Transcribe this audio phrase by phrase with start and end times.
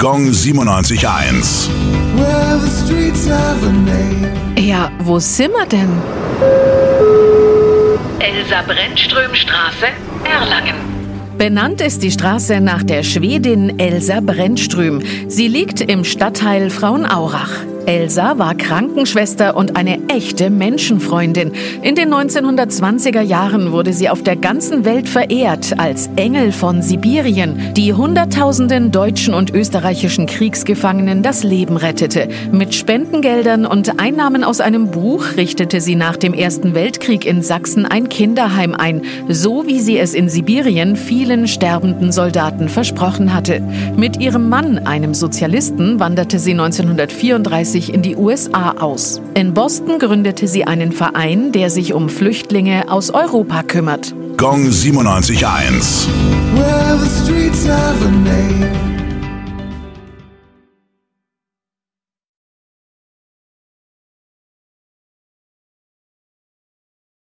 [0.00, 1.68] Gong 97.1.
[2.16, 4.30] Well, the streets have a name.
[4.56, 5.90] Ja, wo sind wir denn?
[8.20, 9.86] Elsa Brennström-Straße,
[10.24, 10.76] Erlangen.
[11.36, 15.02] Benannt ist die Straße nach der Schwedin Elsa Brennström.
[15.26, 17.50] Sie liegt im Stadtteil Frauenaurach.
[17.88, 21.52] Elsa war Krankenschwester und eine echte Menschenfreundin.
[21.80, 27.72] In den 1920er Jahren wurde sie auf der ganzen Welt verehrt als Engel von Sibirien,
[27.72, 32.28] die Hunderttausenden deutschen und österreichischen Kriegsgefangenen das Leben rettete.
[32.52, 37.86] Mit Spendengeldern und Einnahmen aus einem Buch richtete sie nach dem Ersten Weltkrieg in Sachsen
[37.86, 39.00] ein Kinderheim ein,
[39.30, 43.62] so wie sie es in Sibirien vielen sterbenden Soldaten versprochen hatte.
[43.96, 49.22] Mit ihrem Mann, einem Sozialisten, wanderte sie 1934 in die USA aus.
[49.34, 54.12] In Boston gründete sie einen Verein, der sich um Flüchtlinge aus Europa kümmert.
[54.36, 56.08] Gong 97.1.
[56.54, 56.98] Well,